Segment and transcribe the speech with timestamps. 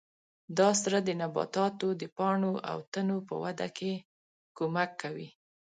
[0.59, 3.93] دا سره د نباتاتو د پاڼو او تنو په وده کې
[4.57, 5.27] کومک کوي.